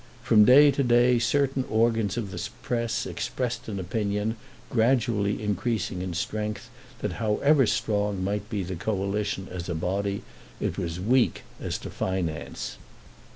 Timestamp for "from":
0.23-0.45